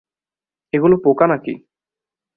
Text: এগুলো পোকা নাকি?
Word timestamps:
এগুলো 0.73 0.95
পোকা 1.03 1.25
নাকি? 1.27 1.53